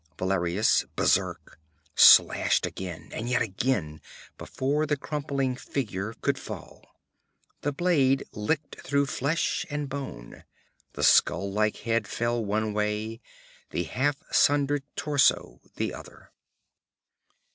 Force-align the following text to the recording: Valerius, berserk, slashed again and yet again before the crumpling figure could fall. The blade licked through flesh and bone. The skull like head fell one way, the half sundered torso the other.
Valerius, 0.17 0.83
berserk, 0.95 1.59
slashed 1.93 2.65
again 2.65 3.11
and 3.13 3.29
yet 3.29 3.43
again 3.43 4.01
before 4.35 4.87
the 4.87 4.97
crumpling 4.97 5.55
figure 5.55 6.15
could 6.21 6.39
fall. 6.39 6.95
The 7.61 7.71
blade 7.71 8.23
licked 8.31 8.81
through 8.81 9.05
flesh 9.05 9.63
and 9.69 9.87
bone. 9.87 10.43
The 10.93 11.03
skull 11.03 11.51
like 11.51 11.77
head 11.85 12.07
fell 12.07 12.43
one 12.43 12.73
way, 12.73 13.21
the 13.69 13.83
half 13.83 14.15
sundered 14.31 14.81
torso 14.95 15.61
the 15.75 15.93
other. 15.93 16.31